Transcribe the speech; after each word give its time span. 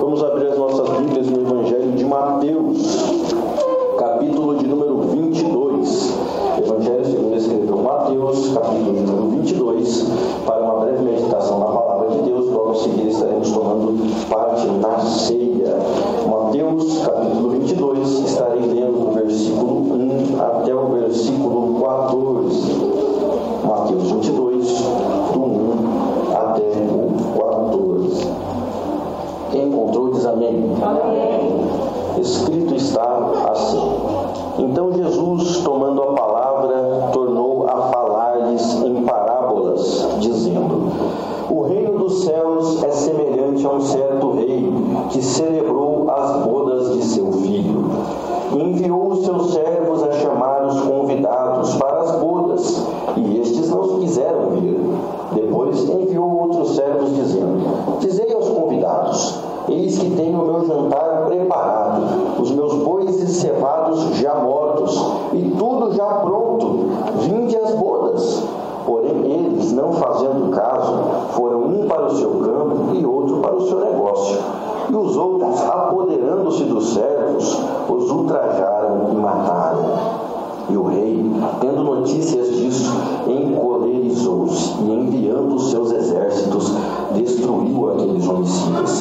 Vamos 0.00 0.24
abrir 0.24 0.46
as 0.46 0.58
nossas 0.58 0.88
Bíblias 0.96 1.26
no 1.26 1.42
Evangelho 1.42 1.92
de 1.92 2.04
Mateus, 2.06 3.14
capítulo 3.98 4.56
de 4.56 4.66
número 4.66 4.96
22. 5.02 6.14
Evangelho 6.56 7.04
segundo 7.04 7.36
escreveu 7.36 7.76
Mateus, 7.76 8.48
capítulo 8.54 8.94
de 8.94 9.00
número 9.02 9.28
22, 9.42 10.06
para 10.46 10.62
uma 10.62 10.80
breve 10.80 11.02
meditação 11.02 11.58
na 11.58 11.66
palavra 11.66 12.16
de 12.16 12.22
Deus. 12.22 12.46
Logo 12.46 12.70
a 12.70 12.74
seguir 12.76 13.08
estaremos 13.08 13.50
tomando 13.50 14.26
parte 14.30 14.66
na 14.68 15.00
ceia. 15.00 15.76
Mateus, 16.26 16.98
capítulo 17.04 17.49
Escrito 32.18 32.74
está 32.74 33.30
assim. 33.50 33.80
Então 34.58 34.92
Jesus, 34.92 35.58
tomando 35.58 36.02
a 36.02 36.12
palavra, 36.12 37.10
tornou 37.12 37.66
a 37.66 37.76
falar-lhes 37.90 38.82
em 38.82 39.04
parábolas, 39.04 40.06
dizendo: 40.18 40.92
O 41.50 41.62
reino 41.62 41.98
dos 41.98 42.24
céus 42.24 42.82
é 42.82 42.90
semelhante 42.90 43.64
a 43.64 43.70
um 43.70 43.80
certo 43.80 44.32
rei 44.32 44.72
que 45.10 45.22
celebrou 45.22 46.10
as 46.10 46.44
bodas 46.44 46.92
de 46.94 47.04
seu 47.04 47.32
filho. 47.32 47.90
E 48.52 48.62
enviou 48.62 49.12
os 49.12 49.24
seus 49.24 49.54
servos 49.54 50.02
a 50.02 50.12
chamar 50.12 50.66
os 50.66 50.80
convidados 50.80 51.74
para 51.76 52.00
as 52.00 52.10
bodas, 52.20 52.86
e 53.16 53.38
estes 53.40 53.70
não 53.70 54.00
quiseram 54.00 54.50
vir. 54.50 54.78
Depois 55.32 55.88
enviou 55.88 56.42
outros 56.42 56.74
servos, 56.76 57.14
dizendo: 57.14 57.98
Dizei 58.00 58.32
aos 58.34 58.48
convidados: 58.48 59.40
Eis 59.70 59.98
que 59.98 60.10
tenho 60.10 60.40
o 60.40 60.46
meu 60.46 60.66
jantar 60.66 61.26
preparado, 61.26 62.40
os 62.40 62.50
meus 62.50 62.74
bois 62.82 63.14
cevados 63.30 64.16
já 64.16 64.34
mortos, 64.34 65.00
e 65.32 65.54
tudo 65.56 65.94
já 65.94 66.06
pronto. 66.06 66.88
Vinde 67.20 67.56
às 67.56 67.74
bodas. 67.74 68.42
Porém, 68.84 69.24
eles, 69.24 69.72
não 69.72 69.92
fazendo 69.92 70.50
caso, 70.50 70.92
foram 71.34 71.60
um 71.62 71.86
para 71.86 72.06
o 72.06 72.16
seu 72.16 72.30
campo 72.30 72.94
e 72.94 73.06
outro 73.06 73.36
para 73.36 73.54
o 73.54 73.68
seu 73.68 73.80
negócio. 73.80 74.38
E 74.88 74.96
os 74.96 75.16
outros, 75.16 75.62
apoderando-se 75.62 76.64
dos 76.64 76.92
servos, 76.94 77.56
os 77.88 78.10
ultrajaram 78.10 79.10
e 79.12 79.14
mataram. 79.14 79.84
E 80.68 80.76
o 80.76 80.84
rei, 80.84 81.24
tendo 81.60 81.84
notícias 81.84 82.48
disso, 82.56 82.89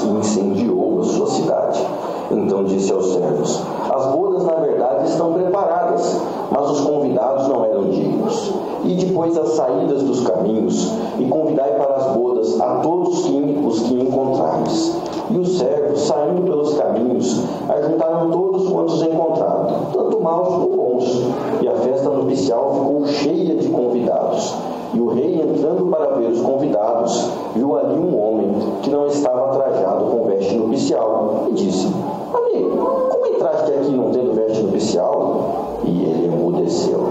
e 0.04 0.10
incendiou 0.10 1.00
a 1.02 1.04
sua 1.04 1.28
cidade. 1.28 1.86
Então 2.32 2.64
disse 2.64 2.92
aos 2.92 3.14
servos: 3.14 3.62
As 3.90 4.06
bodas, 4.08 4.46
na 4.46 4.56
verdade, 4.56 5.10
estão 5.10 5.34
preparadas, 5.34 6.22
mas 6.52 6.70
os 6.70 6.82
convidados 6.82 7.48
não 7.48 7.66
eram 7.66 7.90
dignos. 7.90 8.54
E 8.84 8.96
depois 8.96 9.38
as 9.38 9.50
saídas 9.50 10.04
dos 10.04 10.22
caminhos, 10.28 10.92
e 11.18 11.26
convidai 11.26 11.72
para 11.72 11.96
as 11.96 12.16
bodas 12.16 12.60
a 12.62 12.76
todos 12.78 13.24
que, 13.24 13.62
os 13.66 13.80
que 13.82 13.94
encontrares. 13.96 14.98
E 15.32 15.38
os 15.38 15.58
servos, 15.58 16.02
saindo 16.02 16.42
pelos 16.44 16.74
caminhos, 16.76 17.44
ajuntaram 17.68 18.32
todos 18.32 18.68
quantos 18.70 19.02
encontraram, 19.04 19.68
tanto 19.92 20.20
maus 20.22 20.48
como 20.48 20.78
bons. 20.78 21.22
E 21.62 21.68
a 21.68 21.76
festa 21.76 22.10
nupcial 22.10 22.74
ficou 22.74 23.06
cheia 23.08 23.56
de 23.56 23.68
convidados. 23.70 24.56
E 24.92 25.00
o 25.00 25.08
rei, 25.10 25.42
entrando 25.42 25.86
para 25.86 26.16
ver 26.16 26.32
os 26.32 26.42
convidados, 26.42 27.30
viu 27.56 27.78
ali 27.78 28.00
um 28.00 28.20
homem 28.20 28.50
que 28.82 28.90
não 28.90 29.06
estava 29.06 29.50
trajado 29.50 30.06
com 30.06 30.24
veste 30.26 30.56
nupcial, 30.56 31.46
e 31.50 31.54
disse: 31.54 31.88
Amigo, 32.34 33.08
como 33.10 33.26
entraste 33.28 33.72
aqui 33.72 33.92
não 33.92 34.10
tendo 34.12 34.34
veste 34.34 34.64
nupcial? 34.64 35.80
E 35.84 36.06
ele 36.06 36.26
emudeceu. 36.26 37.06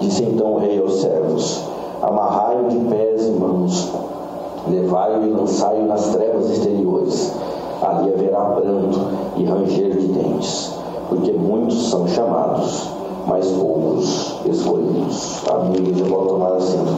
Disse 0.00 0.24
então 0.24 0.54
o 0.54 0.58
rei 0.58 0.80
aos 0.80 1.00
servos: 1.00 1.62
Amarrai-o 2.02 2.68
de 2.68 2.78
pés 2.88 3.28
e 3.28 3.30
mãos, 3.30 3.92
levai-o 4.68 5.24
e 5.24 5.30
lançai-o 5.30 5.86
nas 5.86 6.06
trevas 6.08 6.50
exteriores. 6.50 7.32
Ali 7.80 8.12
haverá 8.12 8.40
pranto 8.40 8.98
e 9.36 9.44
ranger 9.44 9.96
de 9.96 10.06
dentes, 10.08 10.72
porque 11.08 11.32
muitos 11.32 11.88
são 11.90 12.06
chamados, 12.08 12.91
mas 13.26 13.46
poucos 13.48 14.40
escolhidos. 14.46 15.42
Amém. 15.48 15.76
Igreja, 15.76 16.04
pode 16.04 16.28
tomar 16.28 16.52
assento. 16.54 16.92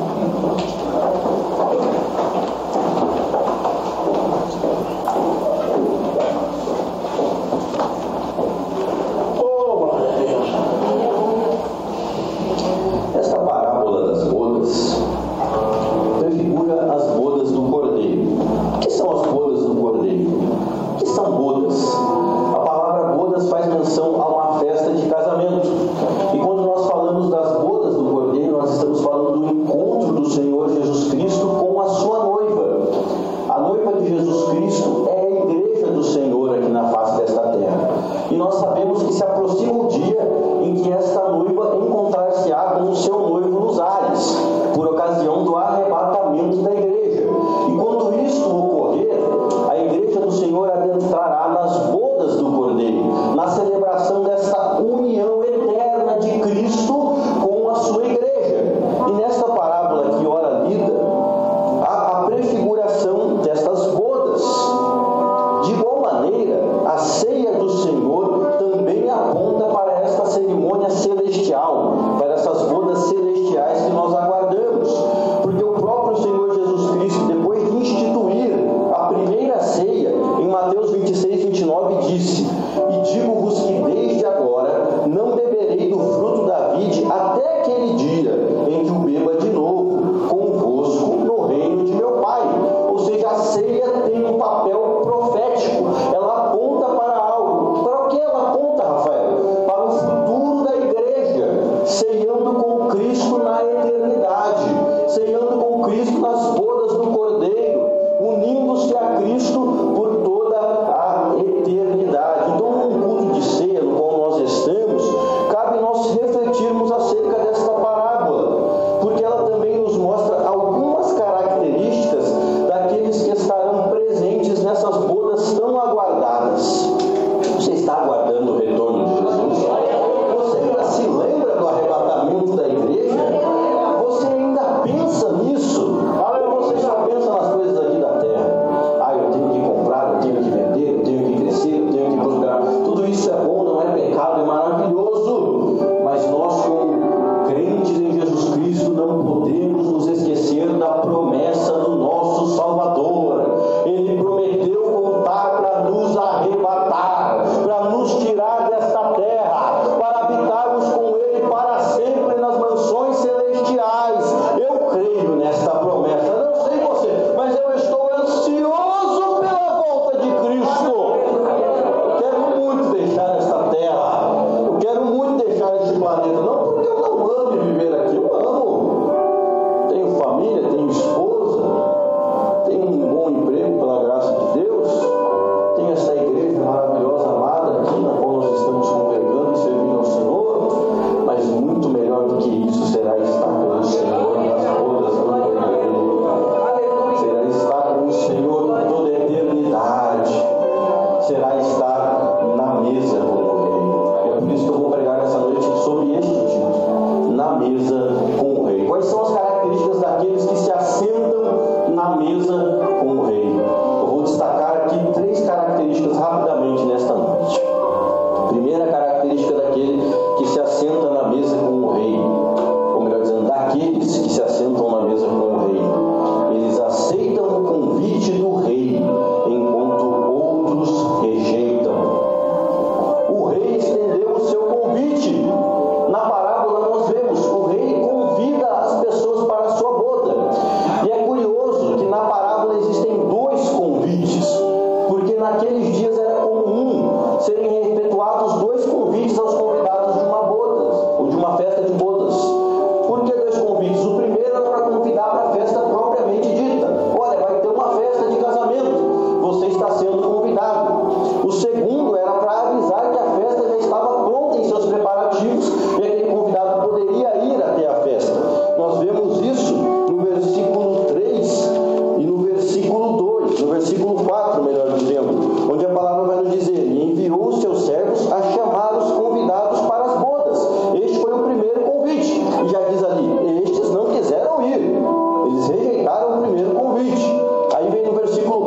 mundiais 163.74 164.23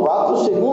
4, 0.07 0.47
2 0.47 0.66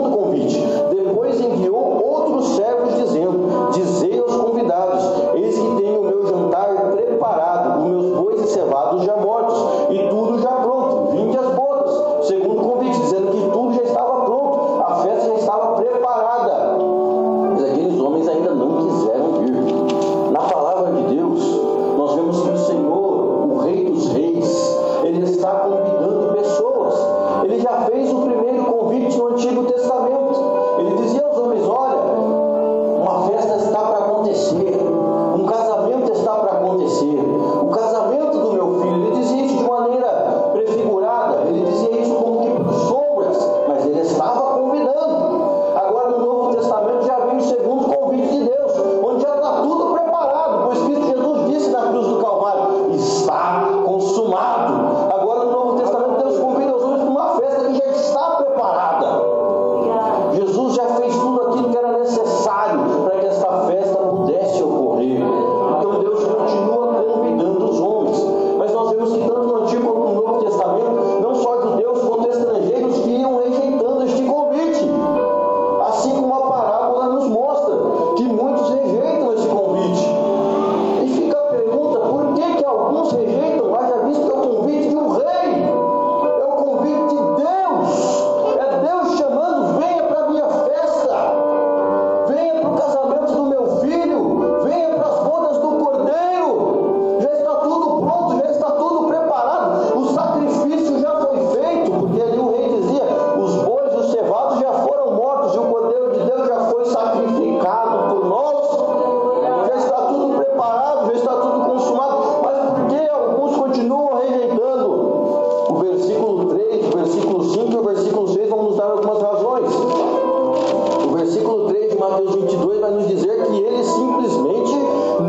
de 121.95 122.01
Mateus 122.01 122.35
22 122.35 122.79
vai 122.81 122.91
nos 122.91 123.07
dizer 123.07 123.45
que 123.45 123.57
eles 123.57 123.87
simplesmente 123.87 124.73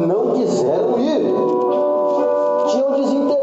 não 0.07 0.33
quiseram 0.33 0.99
ir. 0.99 1.33
Tinham 2.71 2.93
desinteresse 2.93 3.36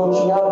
yolcular 0.00 0.49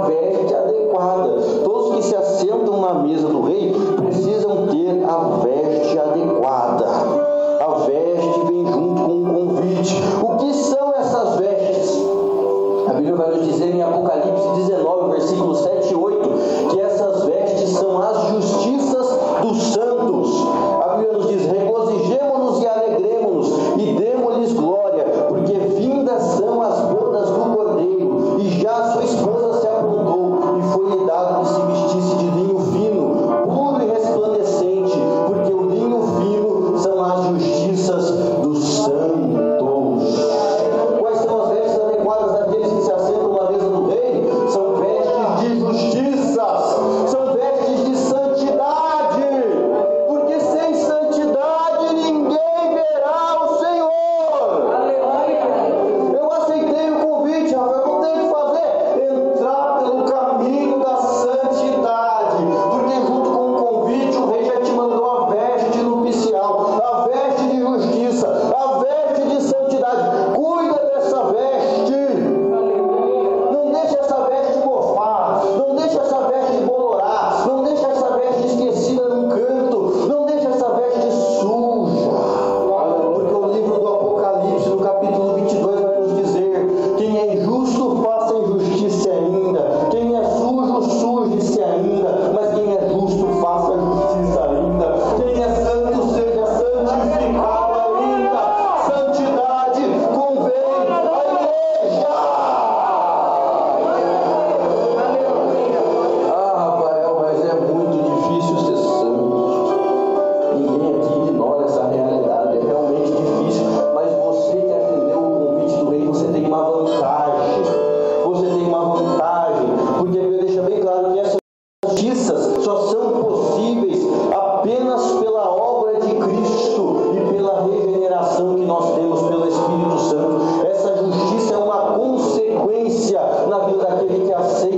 são 122.78 123.22
possíveis 123.22 124.06
apenas 124.32 125.12
pela 125.20 125.50
obra 125.50 126.00
de 126.00 126.14
Cristo 126.14 127.12
e 127.14 127.34
pela 127.34 127.62
regeneração 127.62 128.54
que 128.54 128.64
nós 128.64 128.94
temos 128.94 129.22
pelo 129.22 129.48
Espírito 129.48 129.98
Santo. 129.98 130.66
Essa 130.66 130.96
justiça 130.96 131.54
é 131.54 131.58
uma 131.58 131.92
consequência 131.98 133.20
na 133.48 133.58
vida 133.60 133.78
daquele 133.78 134.26
que 134.26 134.32
aceita 134.32 134.77